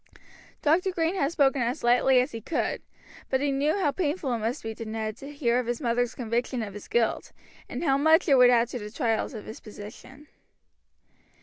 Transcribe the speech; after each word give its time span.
Dr. 0.63 0.89
Green 0.91 1.13
had 1.13 1.31
spoken 1.31 1.61
as 1.61 1.83
lightly 1.83 2.19
as 2.19 2.31
he 2.31 2.41
could, 2.41 2.81
but 3.29 3.39
he 3.39 3.51
knew 3.51 3.77
how 3.77 3.91
painful 3.91 4.33
it 4.33 4.39
must 4.39 4.63
be 4.63 4.73
to 4.73 4.83
Ned 4.83 5.15
to 5.17 5.31
hear 5.31 5.59
of 5.59 5.67
his 5.67 5.79
mother's 5.79 6.15
conviction 6.15 6.63
of 6.63 6.73
his 6.73 6.87
guilt, 6.87 7.31
and 7.69 7.83
how 7.83 7.99
much 7.99 8.27
it 8.27 8.33
would 8.33 8.49
add 8.49 8.67
to 8.69 8.79
the 8.79 8.89
trials 8.89 9.35
of 9.35 9.45
his 9.45 9.59
position. 9.59 10.25